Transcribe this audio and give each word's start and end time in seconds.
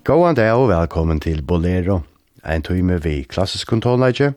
Gåan 0.00 0.32
dag 0.34 0.56
og 0.56 0.70
velkommen 0.70 1.18
til 1.20 1.42
Bolero, 1.44 1.98
Ein 2.40 2.62
tøyme 2.64 2.96
vi 3.04 3.18
klassisk 3.28 3.68
kontrollleidje. 3.68 4.30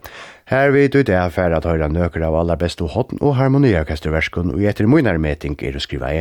Her 0.51 0.71
vi 0.75 0.89
du 0.91 0.97
det 1.07 1.15
affæra 1.15 1.61
at 1.61 1.63
høyra 1.63 1.87
nøkker 1.87 2.25
av 2.27 2.35
aller 2.35 2.59
beste 2.59 2.83
hotten 2.83 3.21
og 3.21 3.37
harmoniorkesterverskun 3.37 4.51
og 4.51 4.59
etter 4.59 4.91
munar 4.91 5.15
meting 5.15 5.55
er 5.63 5.79
å 5.79 5.83
skriva 5.85 6.11
i. 6.11 6.19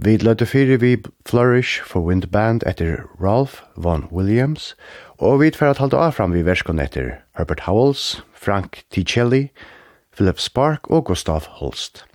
Vi 0.00 0.16
løtte 0.24 0.48
fyre 0.48 0.80
vi 0.80 0.94
Flourish 1.28 1.84
for 1.84 2.00
Wind 2.00 2.30
Band 2.32 2.64
etter 2.64 3.04
Ralph 3.20 3.60
Von 3.76 4.08
Williams, 4.10 4.72
og 5.20 5.42
vi 5.44 5.52
færre 5.52 5.76
at 5.76 5.84
halte 5.84 6.00
av 6.00 6.16
fram 6.16 6.32
vi 6.32 6.46
verskun 6.48 6.80
etter 6.80 7.18
Herbert 7.36 7.66
Howells, 7.68 8.22
Frank 8.32 8.86
Ticelli, 8.88 9.50
Philip 10.16 10.40
Spark 10.40 10.88
og 10.88 11.10
Gustav 11.12 11.44
Holst. 11.60 12.07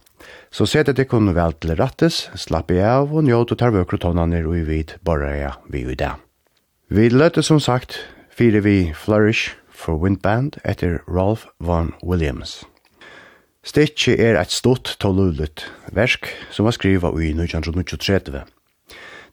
Så 0.53 0.67
sett 0.69 0.89
at 0.91 0.99
det 0.99 1.07
kunne 1.09 1.33
vel 1.33 1.55
til 1.57 1.73
rattes, 1.79 2.27
slapp 2.37 2.69
jeg 2.69 2.85
av 2.85 3.09
og 3.09 3.25
njøt 3.25 3.55
og 3.55 3.57
tar 3.57 3.73
vøkre 3.73 3.97
og 4.05 4.53
i 4.53 4.61
vid 4.61 4.93
bare 5.01 5.31
jeg 5.33 5.53
vi 5.65 5.81
i 5.81 5.95
det. 5.97 6.13
Vi 6.93 7.09
løtte 7.09 7.41
som 7.41 7.59
sagt 7.59 7.97
fire 8.29 8.61
vi 8.61 8.93
Flourish 8.93 9.55
for 9.73 9.97
Windband 9.97 10.59
etter 10.63 11.01
Ralph 11.07 11.49
von 11.57 11.93
Williams. 12.03 12.63
Stikki 13.63 14.13
er 14.13 14.37
et 14.37 14.51
stort 14.51 14.97
tålulut 14.99 15.65
versk 15.91 16.29
som 16.51 16.65
var 16.65 16.77
skriva 16.77 17.09
i 17.17 17.33
1923. 17.33 18.43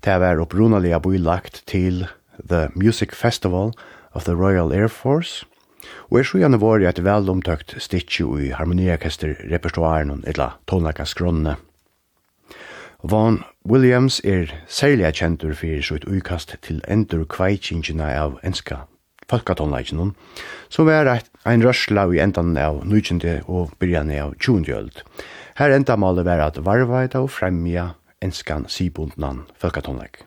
Det 0.01 0.17
var 0.21 0.41
opprunaliga 0.41 1.01
lagt 1.19 1.67
til 1.67 2.07
The 2.41 2.71
Music 2.75 3.13
Festival 3.13 3.75
of 4.15 4.25
the 4.25 4.33
Royal 4.33 4.73
Air 4.73 4.89
Force 4.89 5.45
og 6.11 6.21
er 6.21 6.29
sjøgjane 6.29 6.61
våre 6.61 6.89
et 6.91 7.03
velomtøkt 7.05 7.77
stitje 7.83 8.27
i 8.41 8.53
harmoniakester 8.57 9.37
repertoaren 9.51 10.25
etla 10.29 10.55
tonlaka 10.71 11.07
skronne. 11.09 11.57
Von 13.03 13.41
Williams 13.65 14.21
er 14.25 14.53
særlig 14.69 15.15
kjentur 15.17 15.55
fyrir 15.57 15.83
sitt 15.85 16.05
uikast 16.05 16.57
til 16.61 16.83
endur 16.89 17.25
kveitjinkina 17.25 18.11
av 18.21 18.39
enska 18.45 18.85
folkatonleikinen, 19.31 20.15
som 20.69 20.89
er 20.91 21.09
ein 21.47 21.63
rørsla 21.65 22.09
i 22.13 22.21
endan 22.21 22.57
av 22.59 22.83
19. 22.85 23.47
og 23.47 23.73
byrjan 23.81 24.11
av 24.19 24.35
20. 24.41 24.73
øld. 24.75 25.05
Her 25.61 25.77
enda 25.77 25.97
malet 25.97 26.27
var 26.27 26.43
at 26.47 26.61
varvaita 26.65 27.23
og 27.23 27.31
fremja 27.31 27.93
enskan 28.21 28.67
sibundnan 28.69 29.47
folkatonleik. 29.61 30.25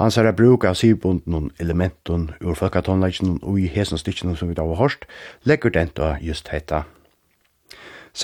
Hans 0.00 0.16
er 0.16 0.32
bruk 0.32 0.64
av 0.64 0.74
syvbunden 0.74 1.50
elementen 1.60 2.30
ur 2.40 2.54
folketonleggen 2.54 3.38
og 3.42 3.60
i 3.60 3.68
hesen 3.68 4.00
stikken 4.00 4.36
som 4.36 4.48
vi 4.48 4.56
da 4.56 4.64
har 4.64 4.80
hørt, 4.80 5.06
legger 5.44 5.70
den 5.70 5.92
da 5.96 6.16
just 6.20 6.48
hetta. 6.48 6.84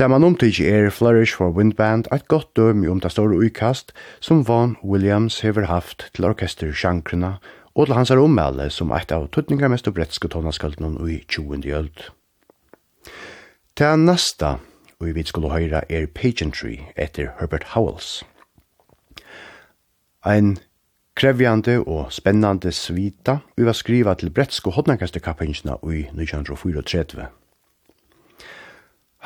man 0.09 0.25
omtidg 0.25 0.61
er 0.61 0.91
Flourish 0.91 1.37
for 1.37 1.50
Windband 1.50 2.06
et 2.12 2.28
godt 2.28 2.56
døm 2.56 2.84
om 2.91 3.00
det 3.00 3.12
store 3.12 3.37
utkast 3.37 3.93
som 4.21 4.49
Vaughan 4.49 4.77
Williams 4.84 5.41
hever 5.41 5.65
haft 5.65 6.11
til 6.15 6.25
orkestersjankrene 6.25 7.38
og 7.75 7.87
til 7.87 7.94
hans 7.94 8.11
er 8.11 8.19
ommelde 8.19 8.71
som 8.71 8.93
et 8.93 9.12
av 9.12 9.28
tuttningar 9.31 9.71
mest 9.71 9.88
obretske 9.88 10.28
tonaskalten 10.28 10.99
i 11.09 11.25
20. 11.28 11.62
øld. 11.72 12.11
Til 13.77 13.99
nasta, 13.99 14.56
og 14.99 15.15
vi 15.15 15.22
skulle 15.22 15.53
høyra, 15.53 15.84
er 15.88 16.06
Pageantry 16.06 16.81
etter 16.97 17.31
Herbert 17.38 17.65
Howells. 17.75 18.25
Ein 20.27 20.59
krevjande 21.19 21.81
og 21.83 22.12
spennande 22.15 22.71
svita 22.73 23.41
vi 23.56 23.65
var 23.67 23.75
skriva 23.75 24.12
til 24.15 24.31
brettsko 24.31 24.71
hodnakaste 24.71 25.19
kappingsna 25.21 25.75
i 25.83 26.05
1934. 26.12 27.27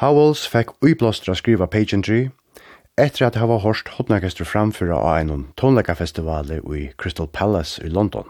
Howells 0.01 0.47
fekk 0.49 0.73
uiblåstra 0.81 1.35
skriva 1.37 1.69
pageantry 1.69 2.31
etter 2.97 3.27
at 3.27 3.37
hava 3.37 3.59
horst 3.61 3.93
hodnakaste 3.99 4.47
framfyra 4.49 4.97
av 4.97 5.19
en 5.21 5.45
tonleikafestivali 5.61 6.63
i 6.65 6.87
Crystal 6.97 7.29
Palace 7.29 7.85
i 7.85 7.93
London. 7.93 8.25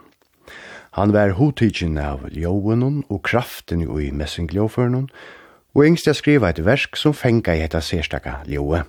Han 0.98 1.14
var 1.14 1.38
hotidgin 1.38 1.98
av 1.98 2.26
ljóunum 2.34 3.04
og 3.08 3.22
kraften 3.22 3.86
i 3.86 4.10
messingljóførnum 4.10 5.06
og 5.74 5.86
yngst 5.86 6.10
jeg 6.10 6.18
skriva 6.18 6.50
et 6.50 6.64
versk 6.66 6.98
som 6.98 7.14
fengar 7.14 7.54
i 7.54 7.62
etta 7.62 7.80
sérstaka 7.80 8.42
ljóe. 8.50 8.82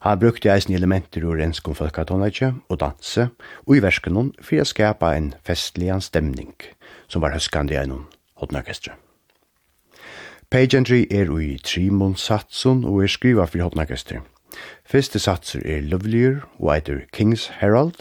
Han 0.00 0.18
brukte 0.18 0.48
eisen 0.48 0.72
elementer 0.72 1.24
ur 1.28 1.40
enskom 1.44 1.74
folketonleitje 1.76 2.54
og 2.72 2.78
danse, 2.80 3.26
og 3.68 3.74
i 3.76 3.82
verskenon 3.84 4.30
for 4.40 4.62
å 4.62 4.64
skapa 4.64 5.12
en 5.12 5.34
festligan 5.44 6.00
stemning, 6.00 6.54
som 7.04 7.20
var 7.20 7.34
høskande 7.34 7.74
gjennom 7.76 8.06
hodnarkestre. 8.40 8.94
Pageantry 10.50 11.02
er 11.12 11.28
ui 11.28 11.58
trimon 11.60 12.16
satsun 12.16 12.80
og 12.88 13.04
er 13.04 13.12
skriva 13.12 13.44
for 13.44 13.60
hodnarkestre. 13.60 14.22
Fyrste 14.88 15.20
satsur 15.20 15.60
er 15.68 15.84
Lovelier 15.84 16.40
og 16.56 16.72
eitur 16.74 17.02
Kings 17.12 17.50
Herald. 17.60 18.00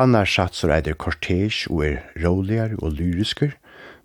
Annar 0.00 0.24
satsur 0.24 0.72
eitur 0.72 0.96
Cortege 0.96 1.68
og 1.68 1.84
er 1.84 2.00
roligare 2.24 2.80
og 2.80 2.96
lyrisker, 2.96 3.52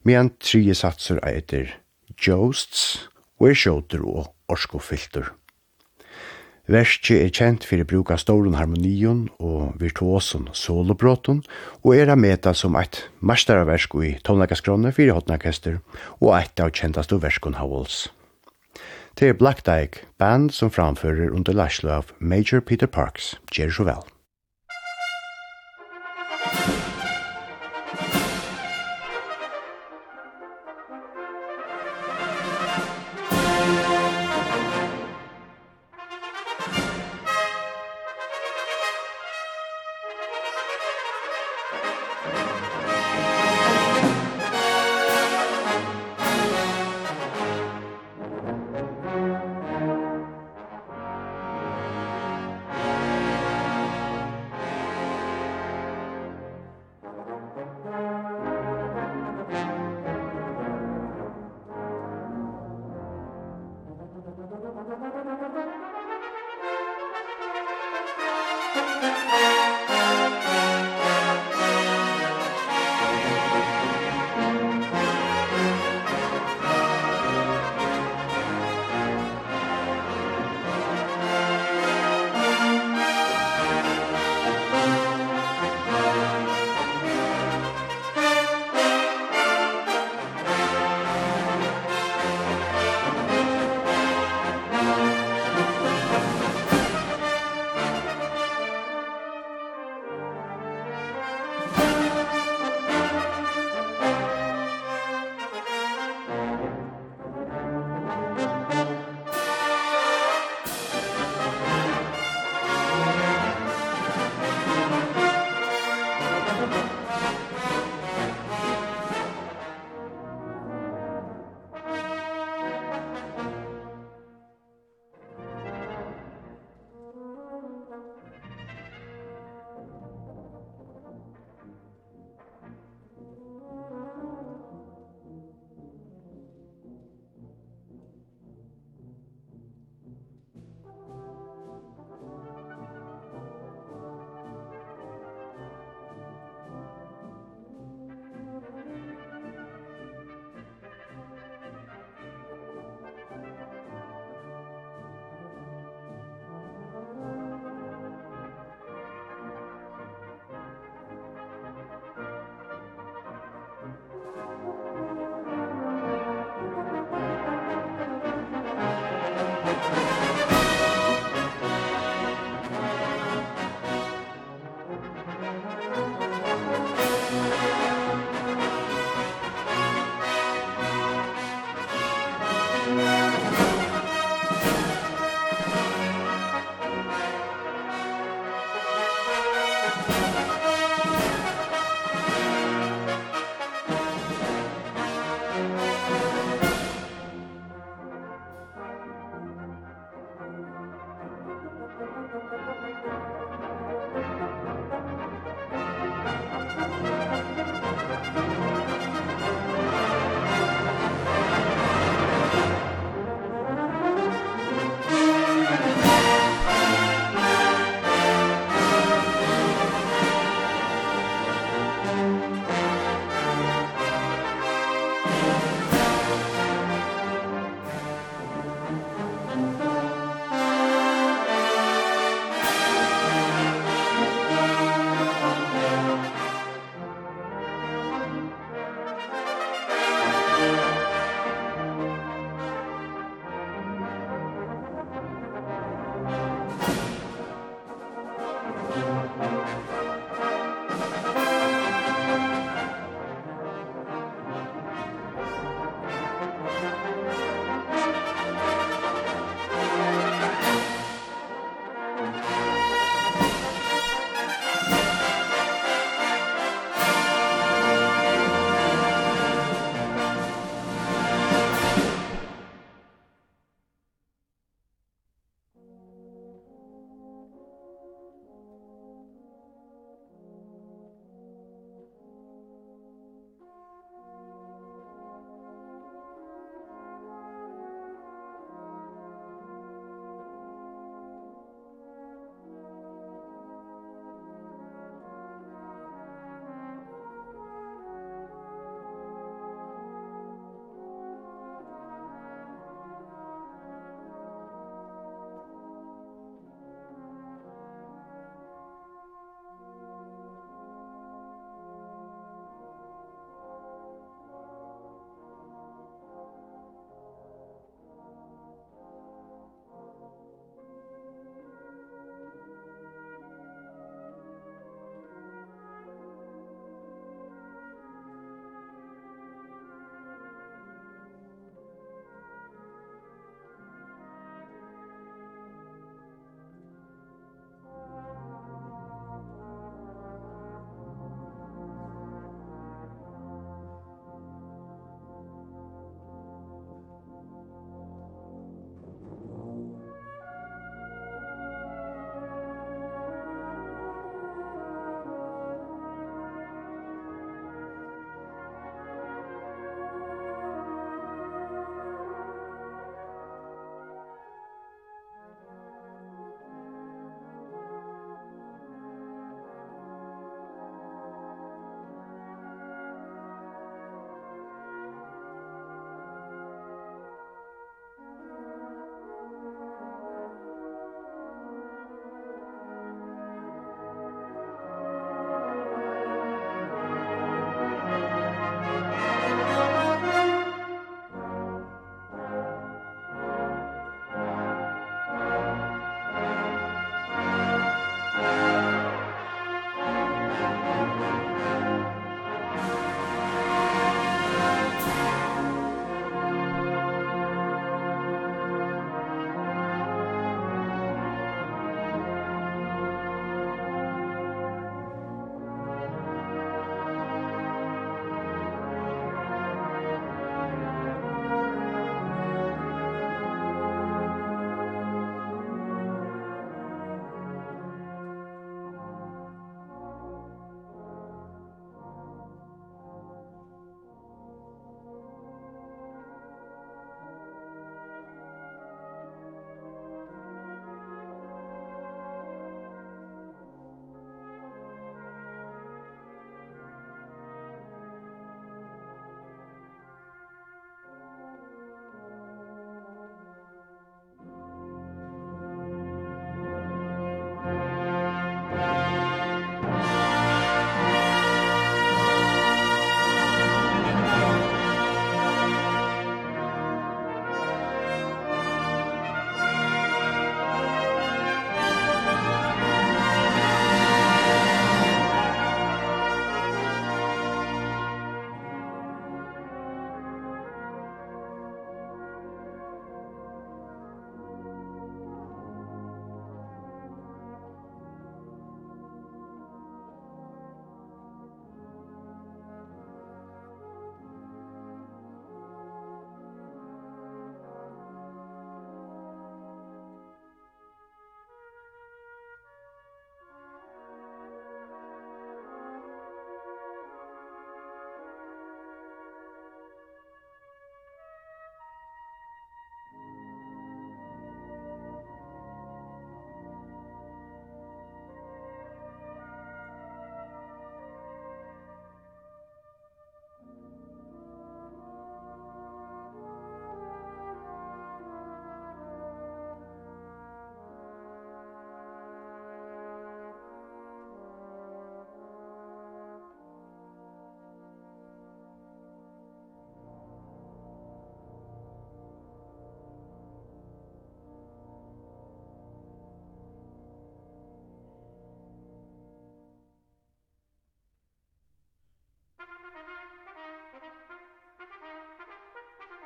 medan 0.03 0.33
tredje 0.43 0.75
satsur 0.83 1.23
eitur 1.23 1.71
Josts 2.19 3.07
og 3.39 3.53
er 3.53 3.57
sjåter 3.57 4.03
og 4.03 4.27
orskofilter 4.51 5.31
Verskje 6.71 7.17
er 7.25 7.31
kjent 7.35 7.65
fyrir 7.67 7.83
bruk 7.83 8.13
av 8.13 8.21
stålen 8.21 8.53
harmonion 8.55 9.25
og 9.43 9.73
virtuosen 9.81 10.45
solobrotten, 10.55 11.41
og 11.83 11.97
er 11.97 12.07
a 12.07 12.15
meta 12.15 12.53
som 12.55 12.77
eit 12.79 13.01
masteraversk 13.19 13.97
i 13.99 14.13
tonleikaskrone 14.23 14.93
fyrir 14.95 15.17
hotnarkester, 15.17 15.81
og 16.23 16.31
eit 16.39 16.63
av 16.63 16.71
kjentaste 16.71 17.19
verskon 17.19 17.59
Howells. 17.59 18.07
Det 19.19 19.27
er 19.27 19.37
Black 19.37 19.65
Dyke, 19.67 20.07
band 20.17 20.55
som 20.55 20.71
framfører 20.71 21.35
under 21.35 21.51
Lashlov 21.51 22.15
Major 22.19 22.63
Peter 22.63 22.87
Parks, 22.87 23.35
Jerry 23.51 23.75
Chauvel. 23.75 24.12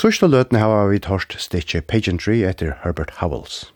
Sørste 0.00 0.30
løtene 0.30 0.62
har 0.62 0.86
vi 0.88 0.96
tørst 1.04 1.34
stikje 1.44 1.82
pageantry 1.84 2.38
etter 2.48 2.70
Herbert 2.80 3.10
Howells. 3.18 3.66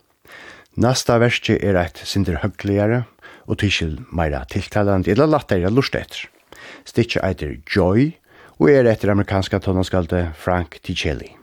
Nasta 0.80 1.18
verste 1.20 1.58
er 1.60 1.76
eit 1.76 2.00
sinder 2.08 2.38
høgligere, 2.40 3.02
og 3.44 3.58
tyskil 3.60 3.98
meira 4.08 4.40
tiltalande, 4.48 5.10
eller 5.12 5.28
lattere 5.28 5.68
lust 5.68 5.98
etter. 5.98 6.22
Stikje 6.88 7.20
etter 7.28 7.58
Joy, 7.68 8.14
og 8.56 8.72
er 8.72 8.88
etter 8.88 9.12
amerikanska 9.12 9.60
tonaskalde 9.66 10.30
Frank 10.32 10.78
Ticelli. 10.86 11.34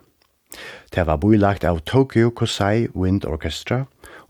Det 0.90 1.06
var 1.06 1.20
boilagt 1.22 1.62
av 1.68 1.78
Tokyo 1.86 2.32
Kosai 2.34 2.88
Wind 2.90 3.28
Orchestra, 3.28 3.84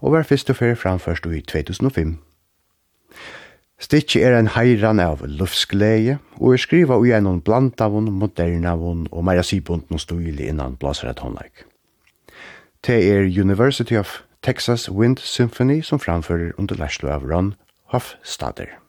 og 0.05 0.19
var 0.19 0.29
fyrst 0.29 0.53
og 0.53 0.61
fyrir 0.61 0.77
framførst 0.77 1.33
i 1.33 1.41
2005. 1.49 2.19
Stikki 3.83 4.21
er 4.23 4.37
ein 4.39 4.53
heiran 4.55 5.01
av 5.03 5.25
luftsgleie, 5.27 6.21
og 6.39 6.55
er 6.55 6.61
skriva 6.63 7.01
ui 7.03 7.11
einon 7.11 7.41
blandavun, 7.43 8.13
modernavun 8.15 9.09
og 9.11 9.25
meira 9.27 9.43
sibunden 9.43 9.99
stuili 9.99 10.47
innan 10.47 10.77
blaseret 10.79 11.19
håndleik. 11.25 11.65
Te 12.83 13.01
er 13.11 13.27
University 13.27 13.99
of 13.99 14.21
Texas 14.43 14.89
Wind 14.91 15.19
Symphony 15.19 15.81
som 15.83 15.99
framfører 15.99 16.55
under 16.59 16.79
lærslu 16.79 17.11
av 17.11 17.27
Ron 17.27 17.55
Hofstadter. 17.91 18.82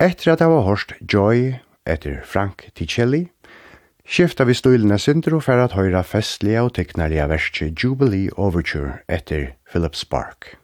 Etter 0.00 0.30
at 0.32 0.40
jeg 0.40 0.48
var 0.48 0.62
hørst 0.64 0.94
Joy 1.12 1.58
etter 1.84 2.22
Frank 2.24 2.62
Ticelli, 2.72 3.26
skifta 4.08 4.46
vi 4.48 4.54
stølene 4.56 4.96
sindro 4.96 5.42
for 5.44 5.60
at 5.60 5.74
høyra 5.76 6.00
festlige 6.08 6.62
og 6.64 6.70
teknelige 6.78 7.26
verset 7.28 7.84
Jubilee 7.84 8.32
Overture 8.40 9.02
etter 9.12 9.50
Philip 9.68 9.98
Spark. 10.00 10.54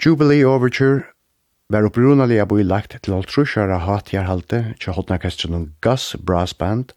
Jubilee 0.00 0.48
Overture 0.48 1.04
var 1.68 1.84
opprunelig 1.84 2.40
jeg 2.40 2.48
boi 2.48 2.64
lagt 2.64 2.96
til 3.04 3.18
altruskjøra 3.18 3.82
hatjarhalte 3.90 4.64
til 4.80 4.96
hodnakestren 4.96 5.68
Gus 5.84 6.14
Brass 6.16 6.56
Band 6.56 6.96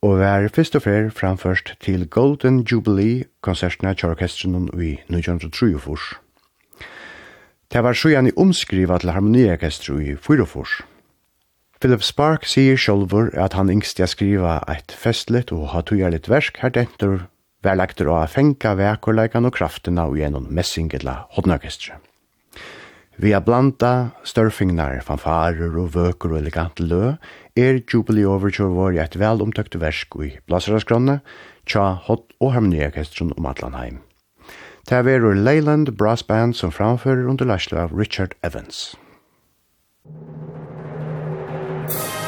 og 0.00 0.22
var 0.24 0.48
fyrst 0.56 0.80
og 0.80 0.88
frer 0.88 1.12
framførst 1.12 1.76
til 1.84 2.08
Golden 2.08 2.64
Jubilee 2.64 3.28
konsertene 3.44 3.92
til 3.92 4.16
orkestren 4.16 4.70
i 4.72 4.96
1923 5.12 6.21
Det 7.72 7.80
var 7.80 7.96
sjøen 7.96 8.26
i 8.28 8.32
omskrivet 8.36 9.00
til 9.00 9.10
harmoniorkestru 9.14 9.94
i 10.04 10.10
Fyrofors. 10.20 10.82
Philip 11.80 12.02
Spark 12.04 12.44
sier 12.44 12.76
sjølver 12.76 13.30
at 13.40 13.56
han 13.56 13.72
yngst 13.72 14.02
jeg 14.02 14.12
skriva 14.12 14.58
eit 14.68 14.92
festlet 14.92 15.54
og 15.56 15.70
hatujerligt 15.72 16.28
versk 16.28 16.60
her 16.60 16.74
dentur 16.74 17.22
verlegter 17.64 18.10
å 18.12 18.18
fenga 18.28 18.74
vekurleikan 18.76 19.48
og 19.48 19.56
kraftina 19.56 20.04
og 20.10 20.20
gjennom 20.20 20.50
messingedla 20.52 21.22
hodnorkestru. 21.38 21.96
Vi 23.16 23.32
har 23.32 23.44
blanda 23.48 24.12
størfingnar, 24.28 25.00
fanfarer 25.08 25.72
og 25.72 25.94
vøker 25.96 26.36
og 26.36 26.42
elegant 26.42 26.76
lø, 26.76 27.16
er 27.56 27.80
Jubilee 27.88 28.28
Overture 28.28 28.68
vår 28.76 28.98
i 28.98 29.04
et 29.06 29.16
velomtøkt 29.16 29.80
versk 29.80 30.20
i 30.20 30.34
Blasaraskrona, 30.44 31.22
tja 31.64 31.88
hot 32.04 32.28
og 32.36 32.52
harmoniorkestron 32.52 33.32
om 33.38 33.48
Atlanheim. 33.48 34.02
Det 34.88 34.98
er 34.98 35.06
verur 35.06 35.34
Leyland 35.34 35.96
Brass 35.96 36.22
Band 36.22 36.54
som 36.54 36.72
framfører 36.72 37.28
under 37.28 37.44
lærsla 37.44 37.86
av 37.86 37.98
Richard 37.98 38.34
Evans. 38.42 38.96
Thank 40.04 40.16
you. 42.16 42.21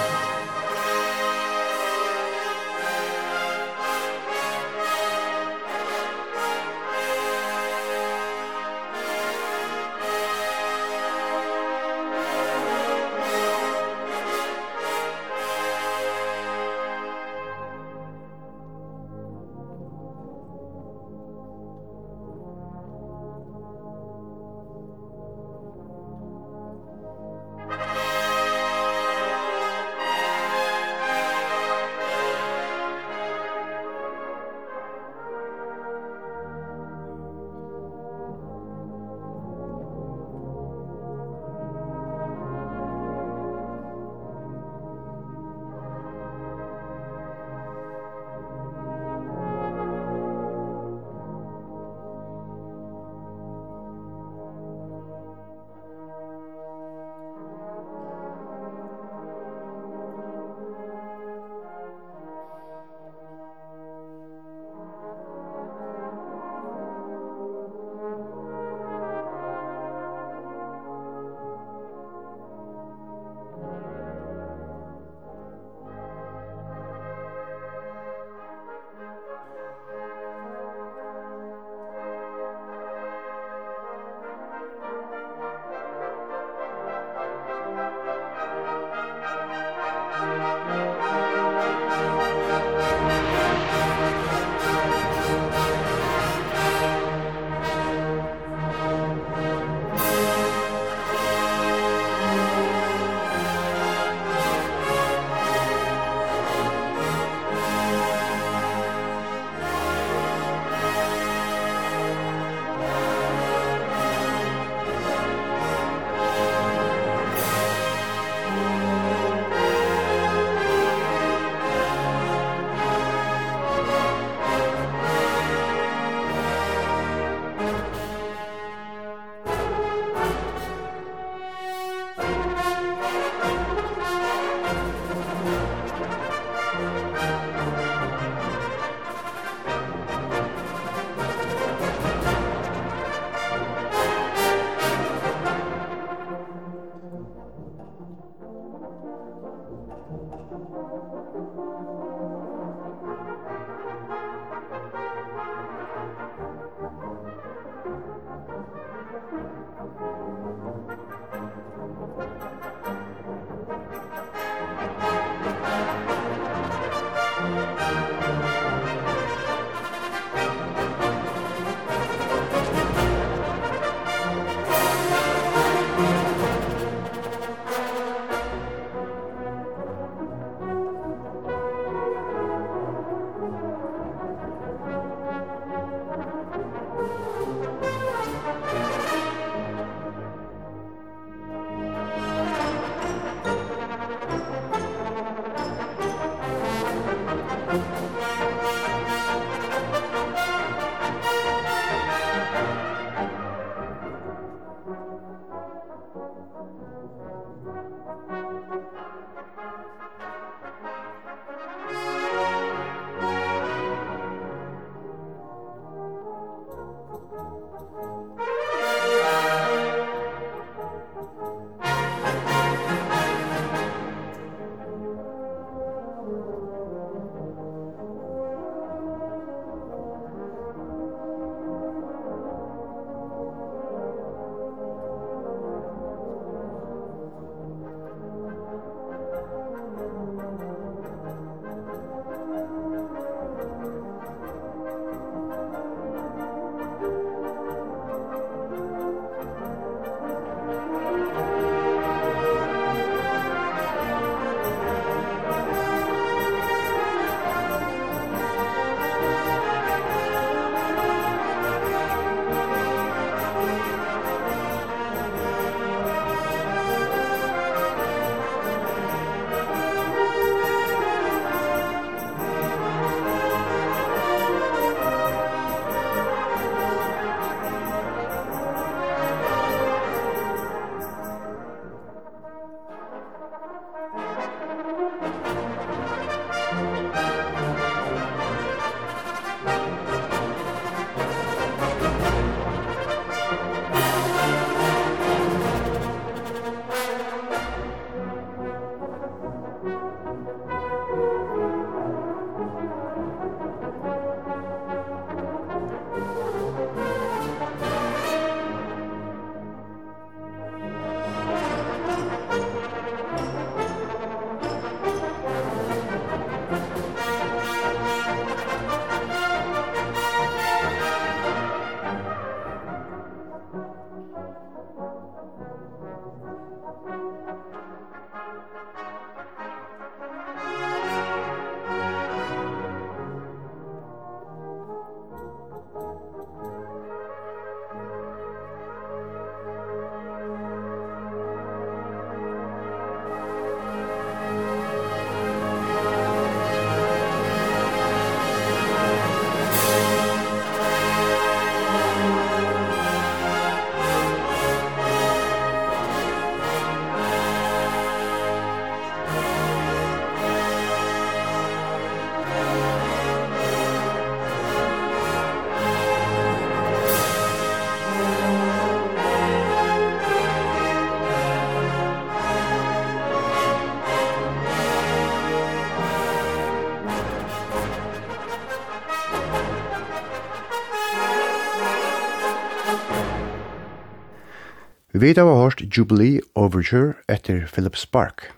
vid 385.24 385.38
av 385.40 385.48
hørt 385.56 385.80
Jubilee 385.88 386.42
Overture 386.54 387.14
etter 387.32 387.62
Philip 387.72 387.96
Spark. 387.96 388.50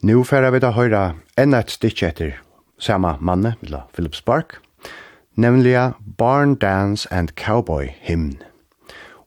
Nå 0.00 0.22
færa 0.24 0.48
vi 0.54 0.62
da 0.64 0.70
høyra 0.72 1.02
enn 1.36 1.52
et 1.52 1.68
stikk 1.74 2.00
etter 2.06 2.38
sama 2.80 3.18
manne, 3.20 3.52
eller 3.60 3.82
Philip 3.92 4.16
Spark, 4.16 4.54
nemlig 5.36 5.74
Barn 6.16 6.54
Dance 6.54 7.04
and 7.12 7.34
Cowboy 7.36 7.90
Hymn. 8.00 8.38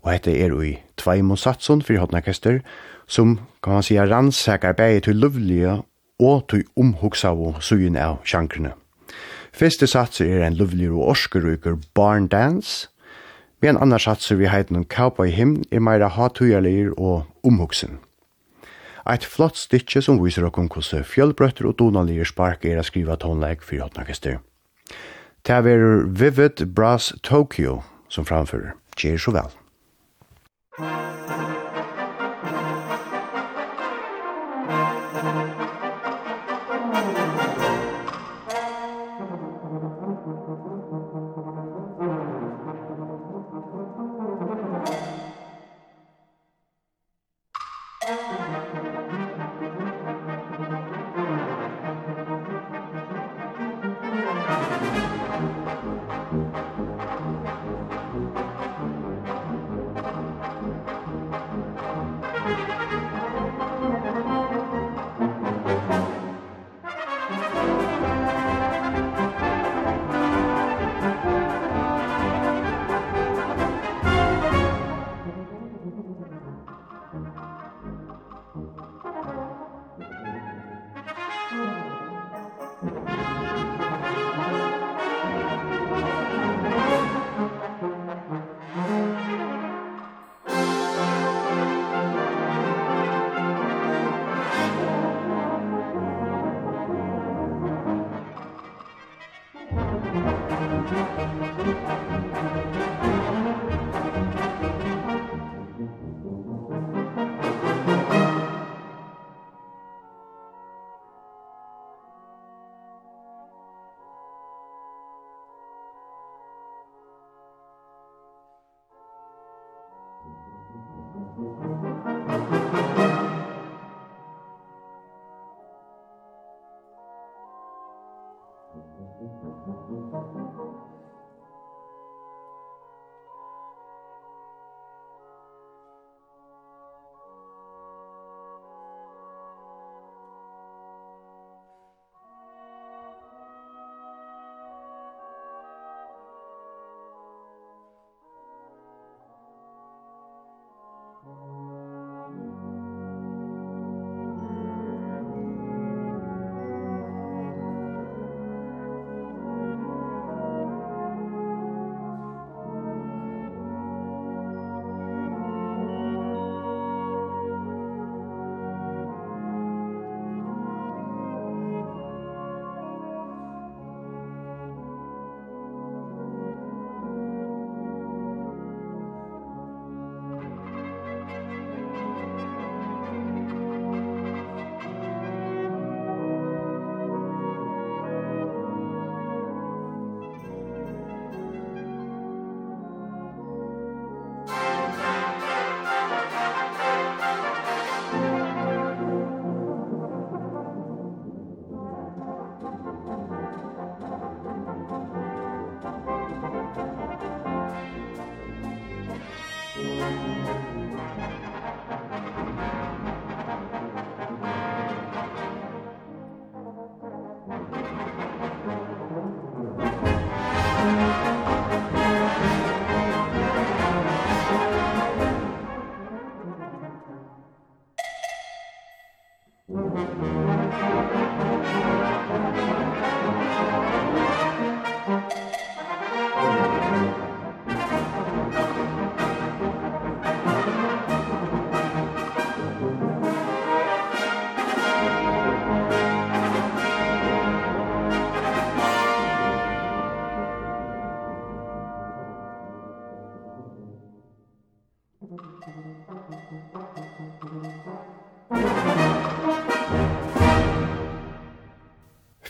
Og 0.01 0.15
dette 0.15 0.33
er 0.33 0.55
i 0.65 0.71
tvei 0.97 1.21
monsatson 1.21 1.85
for 1.85 2.01
hodnakester, 2.01 2.63
som 3.05 3.37
kan 3.61 3.77
man 3.77 3.85
sija 3.85 4.07
rannsakar 4.09 4.73
bæg 4.73 5.03
til 5.05 5.21
lovlige 5.21 5.77
og 6.17 6.49
til 6.49 6.65
omhugsa 6.73 7.35
og 7.37 7.61
sugen 7.61 8.01
av 8.01 8.23
sjankrene. 8.25 8.73
Fyrste 9.53 9.85
satser 9.85 10.39
er 10.39 10.47
en 10.47 10.57
lovlig 10.57 10.89
og 10.89 11.05
orskeruker 11.13 11.77
Barn 11.93 12.25
Dance, 12.27 12.89
Vi 13.65 13.69
en 13.69 13.77
annan 13.81 13.99
satser 13.99 14.35
vi 14.37 14.45
heiten 14.45 14.75
om 14.77 14.83
Cowboy 14.85 15.31
Him 15.33 15.55
er 15.71 15.81
meira 15.81 16.05
hatujalir 16.13 16.91
og 17.01 17.23
omhugsen. 17.41 17.95
Eit 19.09 19.25
flott 19.25 19.57
stitje 19.57 20.03
som 20.05 20.19
viser 20.21 20.45
okkur 20.45 20.67
hvordan 20.69 21.07
fjellbrøtter 21.09 21.65
og 21.65 21.79
donalir 21.81 22.29
spark 22.29 22.61
er 22.69 22.77
a 22.77 22.85
skriva 22.85 23.17
tonleik 23.17 23.65
fyrir 23.65 23.87
hotnakester. 23.87 24.37
Det 25.41 25.57
er 25.57 26.05
Vivid 26.05 26.61
Brass 26.77 27.09
Tokyo 27.23 27.81
som 28.07 28.29
framfører. 28.29 28.77
Kjer 29.01 29.17
så 29.17 29.33
vel. 29.33 29.49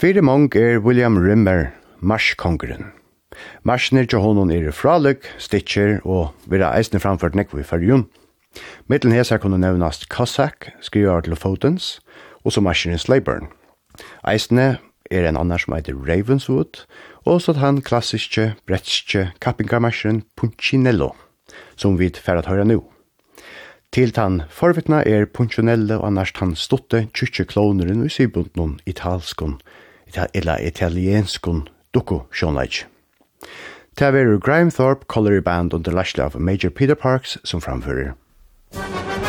Fyrir 0.05 0.21
mong 0.21 0.53
er 0.53 0.83
William 0.85 1.15
Rimmer, 1.17 1.71
marskongren. 1.97 2.91
Marsner 3.65 4.05
til 4.05 4.21
honom 4.21 4.51
er 4.53 4.67
fraløk, 4.69 5.25
stitcher 5.41 5.95
og 6.05 6.35
vera 6.45 6.67
eisne 6.77 6.99
framført 7.01 7.33
nekvo 7.33 7.57
i 7.57 7.65
fyrjun. 7.65 8.03
Mittlen 8.85 9.15
hesar 9.17 9.39
kunne 9.41 9.57
nevnast 9.57 10.05
Cossack, 10.13 10.67
skriver 10.77 11.25
til 11.25 11.33
Fotens, 11.33 12.03
og 12.45 12.53
så 12.53 12.61
marsjen 12.61 12.93
i 12.93 12.99
Slayburn. 13.01 13.47
Eisne 14.29 14.77
er 15.09 15.25
en 15.25 15.39
annar 15.41 15.63
som 15.63 15.73
heter 15.73 15.97
Ravenswood, 15.97 16.83
og 17.25 17.41
så 17.41 17.55
han 17.57 17.79
klassiske, 17.81 18.51
bretske 18.69 19.31
kappingarmarsjen 19.41 20.21
Punchinello, 20.37 21.15
som 21.81 21.97
vi 21.97 22.11
færat 22.13 22.45
høyra 22.45 22.67
nu. 22.69 22.83
Til 23.89 24.13
tann 24.13 24.43
forvittna 24.53 25.01
er 25.01 25.25
Punchinello 25.25 25.97
annars 26.05 26.35
tann 26.37 26.53
stotte 26.53 27.07
tjukke 27.09 27.47
kloneren 27.49 28.05
i 28.05 28.13
sybundnum 28.13 28.77
italskon 28.85 29.57
eller 30.33 30.61
italienskun 30.67 31.67
dukku 31.93 32.21
sjånleik. 32.31 32.85
Ta 33.95 34.11
veru 34.11 34.39
Grimethorpe 34.39 35.05
Colliery 35.07 35.41
Band 35.41 35.73
under 35.73 35.91
Lashla 35.91 36.25
av 36.25 36.39
Major 36.39 36.69
Peter 36.69 36.95
Parks 36.95 37.37
som 37.43 37.61
framfører. 37.61 38.13
Musik 38.73 39.24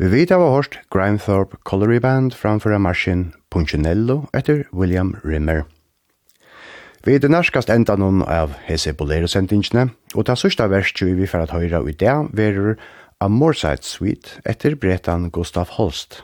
Vi 0.00 0.08
vet 0.08 0.30
av 0.32 0.40
hørst 0.40 0.78
Grimethorpe 0.88 1.58
Colliery 1.68 1.98
Band 2.00 2.32
framfor 2.32 2.72
av 2.72 2.80
marsjen 2.80 3.34
Punchinello 3.52 4.30
etter 4.32 4.62
William 4.72 5.10
Rimmer. 5.20 5.66
Vi 7.04 7.18
er 7.18 7.20
det 7.20 7.28
nærskast 7.28 7.68
enda 7.68 7.98
noen 8.00 8.22
av 8.24 8.54
hese 8.64 8.94
bolero-sendingene, 8.96 9.90
og 10.16 10.24
det 10.24 10.38
sørste 10.40 10.70
verset 10.72 11.12
vi 11.18 11.28
får 11.28 11.44
at 11.44 11.52
høyre 11.52 11.82
i 11.84 11.92
det 11.92 12.14
verur 12.32 12.78
Amorside 13.20 13.84
Suite 13.84 14.40
etter 14.48 14.78
bretan 14.80 15.28
Gustav 15.28 15.76
Holst. 15.76 16.22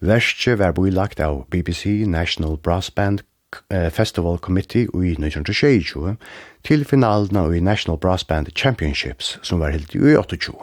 Verset 0.00 0.56
var 0.56 0.72
boilagt 0.72 1.20
av 1.20 1.44
BBC 1.52 2.08
National 2.08 2.56
Brass 2.56 2.88
Band 2.88 3.20
Festival 3.92 4.40
Committee 4.40 4.88
i 4.88 5.12
1922 5.20 6.16
til 6.64 6.88
finalen 6.88 7.52
i 7.52 7.60
National 7.60 8.00
Brass 8.00 8.24
Band 8.24 8.48
Championships 8.56 9.36
som 9.42 9.60
var 9.60 9.76
helt 9.76 9.92
i 9.92 10.16
28. 10.16 10.56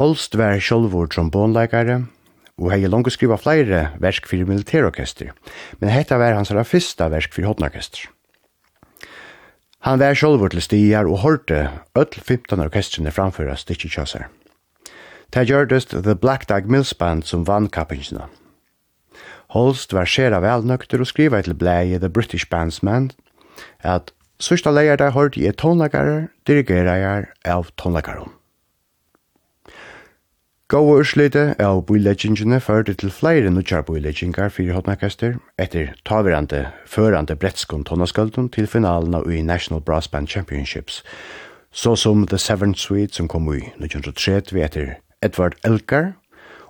Holst 0.00 0.38
var 0.40 0.56
sjolvor 0.56 1.10
trombonleikare, 1.12 1.98
og 2.56 2.70
hei 2.72 2.86
langt 2.88 3.12
skriva 3.12 3.36
flere 3.36 3.90
versk 4.00 4.24
fyrir 4.30 4.48
militærorkester, 4.48 5.34
men 5.80 5.92
hetta 5.92 6.16
var 6.16 6.32
hans 6.32 6.48
fyrsta 6.48 7.10
versk 7.12 7.34
fyrir 7.36 7.50
hotnorkester. 7.50 8.08
Han 9.84 10.00
var 10.00 10.16
sjolvor 10.16 10.48
til 10.48 10.62
stigar 10.64 11.10
og 11.10 11.20
hørte 11.26 11.68
öll 11.98 12.16
15 12.16 12.64
orkestrene 12.64 13.12
framføra 13.12 13.58
stikki 13.58 13.92
kjøsar. 13.92 14.30
Det 15.34 15.48
gjørdest 15.48 15.92
The 15.92 16.14
Black 16.14 16.48
Dog 16.48 16.72
Mills 16.72 16.94
Band 16.94 17.28
som 17.28 17.44
vann 17.44 17.68
kappingsina. 17.68 18.30
Holst 19.52 19.92
var 19.92 20.08
skjera 20.08 20.40
velnøkter 20.40 21.04
og 21.04 21.12
skriva 21.12 21.42
til 21.44 21.58
blei 21.58 21.98
The 21.98 22.08
British 22.08 22.48
Bandsman 22.48 23.10
at 23.84 24.14
Sørsta 24.42 24.72
leier 24.72 24.96
der 24.96 25.12
hørte 25.14 25.38
i 25.38 25.52
tonlagarer, 25.52 26.30
dirigerer 26.48 27.28
av 27.44 27.68
tonlagarer. 27.76 28.30
Gåa 30.72 30.94
urslite 31.02 31.40
av 31.60 31.82
bøyleggingene 31.84 32.56
førte 32.64 32.94
til 32.96 33.10
flere 33.12 33.50
nutjar 33.52 33.82
bøyleggingar 33.84 34.48
fyrir 34.48 34.72
hotnakaster 34.72 35.34
etter 35.60 35.90
taverande 36.08 36.62
førande 36.88 37.34
brettskon 37.36 37.82
tonnaskøldun 37.84 38.46
til 38.54 38.64
finalen 38.64 39.12
av 39.18 39.26
i 39.28 39.42
National 39.44 39.82
Brass 39.84 40.08
Band 40.08 40.30
Championships, 40.32 41.02
så 41.72 41.92
som 41.92 42.24
The 42.26 42.38
Seventh 42.40 42.80
Suite 42.80 43.12
som 43.12 43.28
kom 43.28 43.50
i 43.52 43.58
1930 43.76 44.62
etter 44.64 44.94
Edward 45.20 45.58
Elgar, 45.62 46.14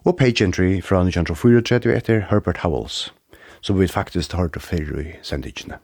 og 0.02 0.16
Pageantry 0.18 0.82
fra 0.82 1.04
1934 1.06 1.94
etter 1.94 2.26
Herbert 2.32 2.64
Howells, 2.66 3.14
som 3.60 3.78
vi 3.78 3.86
faktisk 3.86 4.32
har 4.32 4.50
til 4.50 4.66
fyrir 4.66 4.98
i 4.98 5.06
sendikene. 5.22 5.78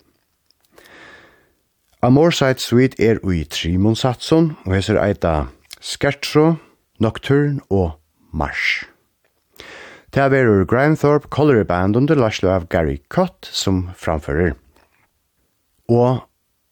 Amorsite 2.02 2.58
Suite 2.58 2.98
er 2.98 3.22
ui 3.22 3.44
Trimonsatson, 3.44 4.56
og 4.66 4.74
hesser 4.74 4.98
eita 4.98 5.44
Skertro, 5.78 6.56
Nocturne 6.98 7.60
og 7.70 7.97
mars. 8.30 8.84
Det 10.14 10.22
er 10.22 10.32
verur 10.32 10.64
Grindthorpe 10.64 11.28
Colliery 11.28 11.66
Band 11.68 11.96
under 11.96 12.16
Lashlo 12.16 12.48
av 12.48 12.68
Gary 12.68 12.98
Cott 13.12 13.48
som 13.52 13.90
framfører. 13.96 14.54
Og 15.88 16.24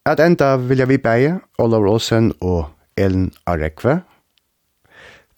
at 0.07 0.21
enda 0.21 0.55
vil 0.57 0.81
jeg 0.81 0.89
vi 0.89 0.99
beie 1.03 1.35
Olav 1.59 1.85
Olsen 1.89 2.31
og 2.41 2.71
Ellen 2.97 3.33
Arekve. 3.47 4.01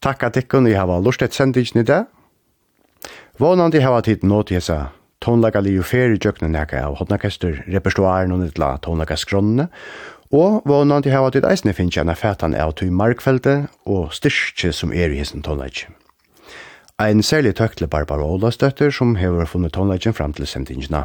Takk 0.05 0.23
at 0.29 0.39
ikkon 0.39 0.69
i 0.71 0.77
hava 0.79 1.01
lust 1.03 1.25
et 1.27 1.35
sendingen 1.35 1.83
i 1.83 1.87
det. 1.89 2.05
Vånande 3.39 3.83
hava 3.83 4.03
tid 4.07 4.23
nå 4.23 4.45
til 4.47 4.61
hessa 4.61 4.93
tonlaga 5.25 5.63
li 5.63 5.75
fer 5.83 6.15
i 6.15 6.21
jøkna 6.23 6.51
nekka 6.53 6.85
av 6.87 6.99
hodnakester 7.01 7.63
repertoaren 7.67 8.35
og 8.35 8.45
nidla 8.45 8.77
tonlaga 8.83 9.19
skronne, 9.19 9.69
og 10.31 10.63
vånande 10.69 11.11
hava 11.11 11.33
tid 11.35 11.47
eisne 11.49 11.75
finnst 11.75 11.99
gjerne 11.99 12.15
fætan 12.19 12.55
av 12.55 12.77
tui 12.79 12.91
markfeltet 12.95 13.67
og 13.87 14.13
styrkje 14.15 14.75
som 14.75 14.95
er 14.95 15.11
i 15.11 15.19
hessen 15.23 15.43
tonlaga. 15.43 15.91
Ein 17.01 17.23
særlig 17.23 17.55
tøkt 17.55 17.79
til 17.79 17.87
Barbara 17.87 18.25
Olasdøtter 18.27 18.91
som 18.91 19.13
hever 19.17 19.47
funnet 19.47 19.73
tonleggen 19.73 20.15
fram 20.15 20.33
til 20.35 20.47
sendingene. 20.51 21.05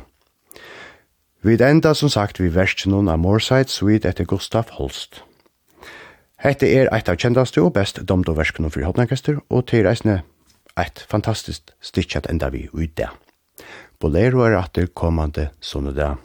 Vi 1.45 1.53
enda 1.53 1.93
som 1.93 2.09
sagt 2.09 2.39
vi 2.41 2.49
verst 2.55 2.87
noen 2.87 3.11
av 3.13 3.19
Moorside 3.21 3.69
Suite 3.69 4.09
etter 4.09 4.25
Gustav 4.25 4.73
Holst. 4.79 5.21
Hette 6.41 6.65
er 6.65 6.89
eit 6.89 7.13
av 7.13 7.21
kjendaste 7.21 7.61
og 7.61 7.75
best 7.77 8.01
domdo 8.09 8.33
verskene 8.33 8.73
for 8.73 8.81
Hotnakester 8.81 9.37
og 9.49 9.67
til 9.69 9.85
reisende 9.85 10.23
eit 10.75 11.05
fantastisk 11.13 11.69
stitchet 11.79 12.25
enda 12.25 12.49
vi 12.49 12.67
der. 12.97 13.13
Bolero 13.99 14.41
er 14.47 14.57
atter 14.57 14.87
kommande 14.87 15.49
sonnedag. 15.61 16.17